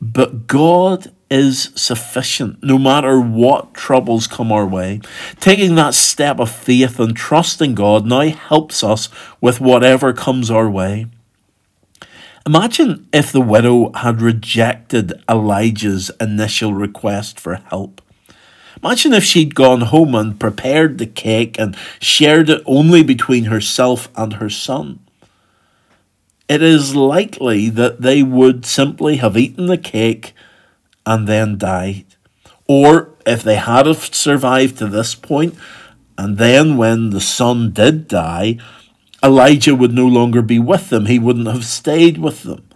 But 0.00 0.46
God 0.46 1.12
is 1.30 1.70
sufficient 1.76 2.62
no 2.62 2.76
matter 2.76 3.20
what 3.20 3.72
troubles 3.72 4.26
come 4.26 4.50
our 4.50 4.66
way. 4.66 5.00
Taking 5.38 5.76
that 5.76 5.94
step 5.94 6.40
of 6.40 6.50
faith 6.50 6.98
and 6.98 7.16
trusting 7.16 7.74
God 7.74 8.04
now 8.04 8.28
helps 8.28 8.82
us 8.82 9.08
with 9.40 9.60
whatever 9.60 10.12
comes 10.12 10.50
our 10.50 10.68
way. 10.68 11.06
Imagine 12.46 13.06
if 13.12 13.30
the 13.30 13.40
widow 13.40 13.92
had 13.92 14.20
rejected 14.20 15.12
Elijah's 15.28 16.10
initial 16.20 16.74
request 16.74 17.38
for 17.38 17.56
help. 17.56 18.02
Imagine 18.82 19.12
if 19.12 19.22
she'd 19.24 19.54
gone 19.54 19.82
home 19.82 20.14
and 20.14 20.40
prepared 20.40 20.98
the 20.98 21.06
cake 21.06 21.58
and 21.58 21.76
shared 22.00 22.48
it 22.48 22.62
only 22.64 23.02
between 23.02 23.44
herself 23.44 24.08
and 24.16 24.34
her 24.34 24.48
son. 24.48 25.00
It 26.48 26.62
is 26.62 26.96
likely 26.96 27.68
that 27.70 28.00
they 28.00 28.22
would 28.22 28.64
simply 28.66 29.16
have 29.16 29.36
eaten 29.36 29.66
the 29.66 29.78
cake 29.78 30.34
and 31.06 31.26
then 31.26 31.58
died. 31.58 32.06
Or 32.66 33.10
if 33.26 33.42
they 33.42 33.56
had 33.56 33.86
have 33.86 34.14
survived 34.14 34.78
to 34.78 34.86
this 34.86 35.14
point, 35.14 35.54
and 36.16 36.38
then 36.38 36.76
when 36.76 37.10
the 37.10 37.20
son 37.20 37.72
did 37.72 38.06
die, 38.06 38.58
Elijah 39.22 39.74
would 39.74 39.92
no 39.92 40.06
longer 40.06 40.42
be 40.42 40.58
with 40.58 40.88
them. 40.88 41.06
He 41.06 41.18
wouldn't 41.18 41.46
have 41.46 41.64
stayed 41.64 42.18
with 42.18 42.42
them. 42.42 42.68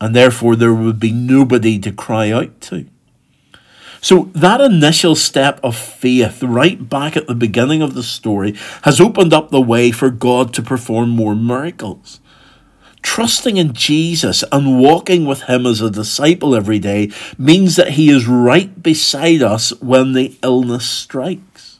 And 0.00 0.16
therefore, 0.16 0.56
there 0.56 0.74
would 0.74 0.98
be 0.98 1.12
nobody 1.12 1.78
to 1.78 1.92
cry 1.92 2.30
out 2.30 2.60
to. 2.62 2.86
So, 4.00 4.30
that 4.34 4.60
initial 4.60 5.14
step 5.14 5.60
of 5.62 5.76
faith, 5.76 6.42
right 6.42 6.88
back 6.88 7.16
at 7.16 7.28
the 7.28 7.36
beginning 7.36 7.82
of 7.82 7.94
the 7.94 8.02
story, 8.02 8.56
has 8.82 9.00
opened 9.00 9.32
up 9.32 9.50
the 9.50 9.60
way 9.60 9.92
for 9.92 10.10
God 10.10 10.52
to 10.54 10.62
perform 10.62 11.10
more 11.10 11.36
miracles. 11.36 12.20
Trusting 13.02 13.56
in 13.56 13.72
Jesus 13.72 14.42
and 14.50 14.80
walking 14.80 15.26
with 15.26 15.42
Him 15.42 15.66
as 15.66 15.80
a 15.80 15.90
disciple 15.90 16.54
every 16.54 16.78
day 16.78 17.10
means 17.36 17.76
that 17.76 17.90
He 17.90 18.10
is 18.10 18.26
right 18.26 18.82
beside 18.82 19.42
us 19.42 19.70
when 19.80 20.12
the 20.12 20.36
illness 20.42 20.88
strikes 20.88 21.72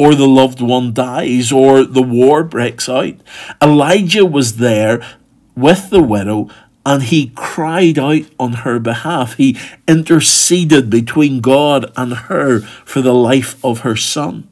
or 0.00 0.14
the 0.14 0.26
loved 0.26 0.62
one 0.62 0.94
dies, 0.94 1.52
or 1.52 1.84
the 1.84 2.00
war 2.00 2.42
breaks 2.42 2.88
out. 2.88 3.12
Elijah 3.60 4.24
was 4.24 4.56
there 4.56 5.06
with 5.54 5.90
the 5.90 6.02
widow 6.02 6.48
and 6.86 7.02
he 7.02 7.30
cried 7.34 7.98
out 7.98 8.22
on 8.38 8.52
her 8.64 8.78
behalf. 8.78 9.34
He 9.34 9.58
interceded 9.86 10.88
between 10.88 11.42
God 11.42 11.92
and 11.98 12.14
her 12.14 12.60
for 12.60 13.02
the 13.02 13.12
life 13.12 13.62
of 13.62 13.80
her 13.80 13.94
son. 13.94 14.48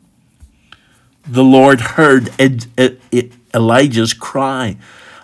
The 1.26 1.44
Lord 1.44 1.80
heard 1.80 2.28
Elijah's 3.54 4.12
cry 4.12 4.76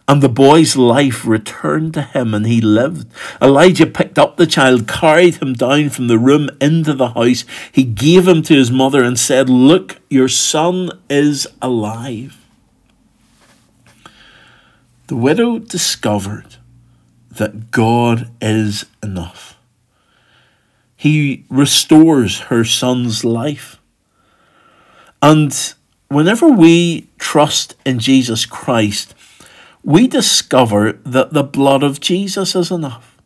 and 0.07 0.23
the 0.23 0.29
boy's 0.29 0.77
life 0.77 1.27
returned 1.27 1.95
to 1.95 2.03
him 2.03 2.35
and 2.35 2.47
he 2.47 2.61
lived. 2.61 3.07
Elijah 3.41 3.87
picked 3.87 4.19
up 4.19 4.37
the 4.37 4.47
child, 4.47 4.87
carried 4.87 5.37
him 5.37 5.55
down 5.55 5.89
from 5.89 6.09
the 6.09 6.19
room 6.19 6.51
into 6.61 6.93
the 6.93 7.11
house. 7.11 7.45
He 7.73 7.85
gave 7.85 8.29
him 8.29 8.43
to 8.43 8.55
his 8.55 8.71
mother 8.71 9.03
and 9.03 9.19
said, 9.19 9.49
Look, 9.49 10.01
your 10.11 10.29
son 10.29 10.91
is 11.09 11.47
alive. 11.63 12.37
The 15.07 15.17
widow 15.17 15.59
discovered 15.59 16.57
that 17.31 17.71
God 17.71 18.31
is 18.41 18.85
enough. 19.03 19.59
He 20.97 21.45
restores 21.49 22.41
her 22.41 22.65
son's 22.65 23.25
life. 23.25 23.79
And 25.21 25.75
whenever 26.09 26.49
we 26.49 27.09
trust 27.19 27.75
in 27.85 27.99
Jesus 27.99 28.47
Christ, 28.47 29.15
we 29.85 30.09
discover 30.09 30.93
that 31.05 31.33
the 31.33 31.45
blood 31.45 31.83
of 31.83 32.01
Jesus 32.01 32.57
is 32.57 32.71
enough. 32.71 33.17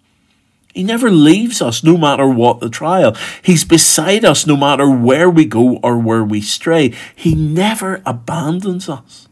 He 0.74 0.84
never 0.84 1.10
leaves 1.10 1.62
us 1.62 1.82
no 1.82 1.96
matter 1.96 2.28
what 2.28 2.60
the 2.60 2.68
trial. 2.68 3.16
He's 3.42 3.64
beside 3.64 4.24
us 4.24 4.46
no 4.46 4.56
matter 4.56 4.88
where 4.88 5.30
we 5.30 5.44
go 5.44 5.78
or 5.78 5.98
where 5.98 6.22
we 6.22 6.40
stray. 6.40 6.94
He 7.16 7.34
never 7.34 8.02
abandons 8.04 8.88
us. 8.88 9.28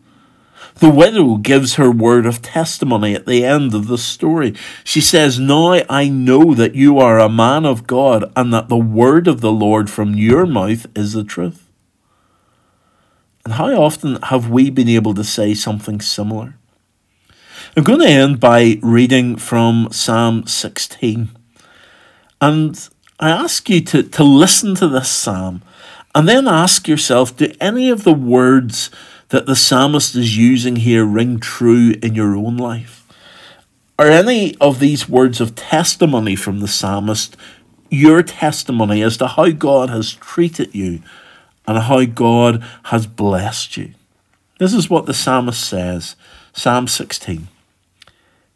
The 0.76 0.90
widow 0.90 1.36
gives 1.36 1.74
her 1.74 1.90
word 1.90 2.26
of 2.26 2.42
testimony 2.42 3.14
at 3.14 3.26
the 3.26 3.44
end 3.44 3.74
of 3.74 3.86
the 3.86 3.96
story. 3.96 4.54
She 4.84 5.00
says, 5.00 5.38
Now 5.38 5.80
I 5.88 6.08
know 6.08 6.52
that 6.54 6.74
you 6.74 6.98
are 6.98 7.18
a 7.18 7.28
man 7.28 7.64
of 7.64 7.86
God 7.86 8.30
and 8.36 8.52
that 8.52 8.68
the 8.68 8.76
word 8.76 9.26
of 9.26 9.40
the 9.40 9.52
Lord 9.52 9.88
from 9.88 10.14
your 10.14 10.46
mouth 10.46 10.86
is 10.96 11.12
the 11.12 11.24
truth. 11.24 11.70
And 13.44 13.54
how 13.54 13.68
often 13.80 14.20
have 14.22 14.50
we 14.50 14.68
been 14.68 14.88
able 14.88 15.14
to 15.14 15.24
say 15.24 15.54
something 15.54 16.00
similar? 16.00 16.56
I'm 17.78 17.84
going 17.84 18.00
to 18.00 18.06
end 18.06 18.40
by 18.40 18.78
reading 18.80 19.36
from 19.36 19.88
Psalm 19.92 20.46
16. 20.46 21.28
And 22.40 22.88
I 23.20 23.28
ask 23.28 23.68
you 23.68 23.82
to, 23.82 24.02
to 24.02 24.24
listen 24.24 24.74
to 24.76 24.88
this 24.88 25.10
psalm 25.10 25.60
and 26.14 26.26
then 26.26 26.48
ask 26.48 26.88
yourself 26.88 27.36
do 27.36 27.52
any 27.60 27.90
of 27.90 28.02
the 28.02 28.14
words 28.14 28.90
that 29.28 29.44
the 29.44 29.54
psalmist 29.54 30.16
is 30.16 30.38
using 30.38 30.76
here 30.76 31.04
ring 31.04 31.38
true 31.38 31.92
in 32.02 32.14
your 32.14 32.34
own 32.34 32.56
life? 32.56 33.06
Are 33.98 34.08
any 34.08 34.56
of 34.56 34.80
these 34.80 35.06
words 35.06 35.42
of 35.42 35.54
testimony 35.54 36.34
from 36.34 36.60
the 36.60 36.68
psalmist 36.68 37.36
your 37.90 38.22
testimony 38.22 39.02
as 39.02 39.18
to 39.18 39.26
how 39.26 39.50
God 39.50 39.90
has 39.90 40.14
treated 40.14 40.74
you 40.74 41.02
and 41.68 41.76
how 41.76 42.06
God 42.06 42.64
has 42.84 43.06
blessed 43.06 43.76
you? 43.76 43.92
This 44.58 44.72
is 44.72 44.88
what 44.88 45.04
the 45.04 45.12
psalmist 45.12 45.62
says 45.62 46.16
Psalm 46.54 46.88
16. 46.88 47.48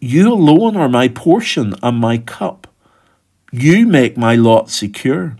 you 0.00 0.32
alone 0.32 0.76
are 0.76 0.88
my 0.88 1.08
portion 1.08 1.74
and 1.82 1.98
my 1.98 2.18
cup. 2.18 2.66
You 3.52 3.86
make 3.86 4.16
my 4.16 4.34
lot 4.34 4.70
secure. 4.70 5.36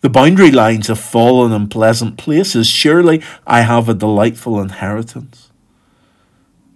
The 0.00 0.10
boundary 0.10 0.50
lines 0.50 0.88
have 0.88 0.98
fallen 0.98 1.52
in 1.52 1.68
pleasant 1.68 2.18
places. 2.18 2.66
Surely 2.66 3.22
I 3.46 3.62
have 3.62 3.88
a 3.88 3.94
delightful 3.94 4.60
inheritance. 4.60 5.50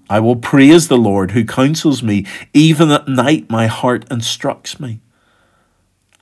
I 0.09 0.20
will 0.20 0.37
praise 0.37 0.87
the 0.87 0.96
Lord 0.96 1.33
who 1.33 1.44
counsels 1.44 2.03
me. 2.03 2.25
Even 2.55 2.90
at 2.92 3.09
night, 3.09 3.51
my 3.51 3.66
heart 3.66 4.07
instructs 4.11 4.79
me. 4.79 5.01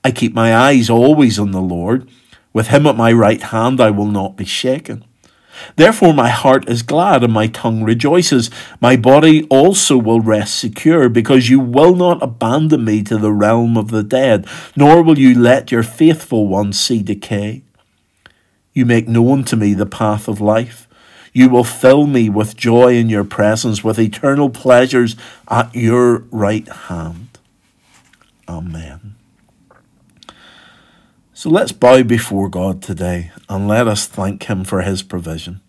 I 0.03 0.11
keep 0.11 0.33
my 0.33 0.55
eyes 0.55 0.89
always 0.89 1.37
on 1.37 1.51
the 1.51 1.61
Lord. 1.61 2.09
With 2.51 2.67
him 2.67 2.87
at 2.87 2.97
my 2.97 3.11
right 3.11 3.41
hand, 3.41 3.79
I 3.79 3.91
will 3.91 4.07
not 4.07 4.35
be 4.35 4.45
shaken. 4.45 5.05
Therefore, 5.75 6.13
my 6.13 6.29
heart 6.29 6.69
is 6.69 6.81
glad 6.81 7.23
and 7.23 7.33
my 7.33 7.47
tongue 7.47 7.83
rejoices. 7.83 8.49
My 8.79 8.95
body 8.95 9.43
also 9.49 9.97
will 9.97 10.19
rest 10.19 10.59
secure, 10.59 11.09
because 11.09 11.49
you 11.49 11.59
will 11.59 11.95
not 11.95 12.21
abandon 12.21 12.85
me 12.85 13.03
to 13.03 13.17
the 13.17 13.31
realm 13.31 13.77
of 13.77 13.89
the 13.89 14.03
dead, 14.03 14.47
nor 14.75 15.01
will 15.01 15.17
you 15.17 15.37
let 15.37 15.71
your 15.71 15.83
faithful 15.83 16.47
one 16.47 16.73
see 16.73 17.01
decay. 17.01 17.63
You 18.73 18.85
make 18.85 19.07
known 19.07 19.43
to 19.45 19.55
me 19.55 19.73
the 19.73 19.85
path 19.85 20.27
of 20.27 20.41
life. 20.41 20.87
You 21.31 21.49
will 21.49 21.63
fill 21.65 22.07
me 22.07 22.29
with 22.29 22.55
joy 22.55 22.95
in 22.95 23.09
your 23.09 23.25
presence, 23.25 23.83
with 23.83 23.99
eternal 23.99 24.49
pleasures 24.49 25.15
at 25.49 25.73
your 25.75 26.19
right 26.31 26.67
hand. 26.67 27.37
Amen. 28.47 29.14
So 31.45 31.51
let's 31.51 31.71
bow 31.71 32.01
before 32.01 32.49
God 32.49 32.81
today 32.81 33.31
and 33.47 33.67
let 33.67 33.87
us 33.87 34.07
thank 34.07 34.45
Him 34.45 34.63
for 34.63 34.81
His 34.81 35.03
provision. 35.03 35.61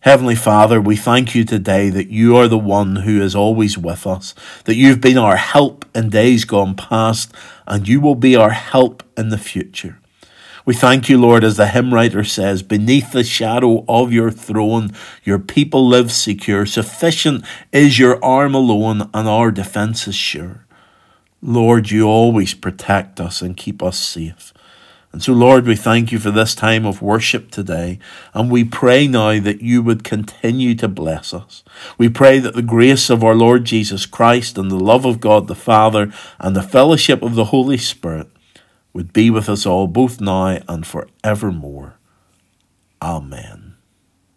Heavenly 0.00 0.34
Father, 0.34 0.80
we 0.80 0.96
thank 0.96 1.36
you 1.36 1.44
today 1.44 1.88
that 1.88 2.08
you 2.08 2.34
are 2.34 2.48
the 2.48 2.58
one 2.58 2.96
who 2.96 3.22
is 3.22 3.36
always 3.36 3.78
with 3.78 4.08
us, 4.08 4.34
that 4.64 4.74
you've 4.74 5.00
been 5.00 5.18
our 5.18 5.36
help 5.36 5.84
in 5.94 6.10
days 6.10 6.44
gone 6.44 6.74
past, 6.74 7.32
and 7.68 7.86
you 7.86 8.00
will 8.00 8.16
be 8.16 8.34
our 8.34 8.50
help 8.50 9.04
in 9.16 9.28
the 9.28 9.38
future. 9.38 10.00
We 10.64 10.74
thank 10.74 11.08
you, 11.08 11.16
Lord, 11.16 11.44
as 11.44 11.56
the 11.56 11.68
hymn 11.68 11.94
writer 11.94 12.24
says, 12.24 12.64
beneath 12.64 13.12
the 13.12 13.22
shadow 13.22 13.84
of 13.88 14.12
your 14.12 14.32
throne, 14.32 14.90
your 15.22 15.38
people 15.38 15.86
live 15.86 16.10
secure. 16.10 16.66
Sufficient 16.66 17.44
is 17.70 18.00
your 18.00 18.18
arm 18.24 18.52
alone, 18.52 19.10
and 19.14 19.28
our 19.28 19.52
defence 19.52 20.08
is 20.08 20.16
sure. 20.16 20.66
Lord, 21.40 21.92
you 21.92 22.08
always 22.08 22.52
protect 22.52 23.20
us 23.20 23.40
and 23.40 23.56
keep 23.56 23.80
us 23.80 23.96
safe. 23.96 24.52
And 25.16 25.22
so, 25.22 25.32
Lord, 25.32 25.64
we 25.64 25.76
thank 25.76 26.12
you 26.12 26.18
for 26.18 26.30
this 26.30 26.54
time 26.54 26.84
of 26.84 27.00
worship 27.00 27.50
today. 27.50 27.98
And 28.34 28.50
we 28.50 28.64
pray 28.64 29.08
now 29.08 29.40
that 29.40 29.62
you 29.62 29.82
would 29.82 30.04
continue 30.04 30.74
to 30.74 30.88
bless 30.88 31.32
us. 31.32 31.64
We 31.96 32.10
pray 32.10 32.38
that 32.38 32.54
the 32.54 32.60
grace 32.60 33.08
of 33.08 33.24
our 33.24 33.34
Lord 33.34 33.64
Jesus 33.64 34.04
Christ 34.04 34.58
and 34.58 34.70
the 34.70 34.78
love 34.78 35.06
of 35.06 35.18
God 35.18 35.46
the 35.46 35.54
Father 35.54 36.12
and 36.38 36.54
the 36.54 36.62
fellowship 36.62 37.22
of 37.22 37.34
the 37.34 37.46
Holy 37.46 37.78
Spirit 37.78 38.28
would 38.92 39.14
be 39.14 39.30
with 39.30 39.48
us 39.48 39.64
all, 39.64 39.86
both 39.86 40.20
now 40.20 40.58
and 40.68 40.86
forevermore. 40.86 41.96
Amen. 43.00 43.65